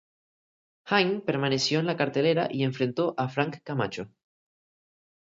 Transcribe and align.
Hein 0.85 1.11
permaneció 1.23 1.79
en 1.79 1.85
la 1.85 1.95
cartelera 1.95 2.47
y 2.51 2.63
enfrentó 2.63 3.13
a 3.17 3.29
Frank 3.29 3.59
Camacho. 3.63 4.09